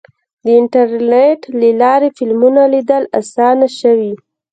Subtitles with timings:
[0.43, 4.13] د انټرنیټ له لارې فلمونه لیدل اسانه شوي.